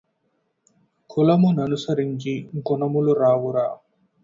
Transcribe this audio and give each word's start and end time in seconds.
కులము 1.09 1.49
ననుసరించి 1.51 2.33
గుణములు 2.67 3.13
రావురా 3.13 3.67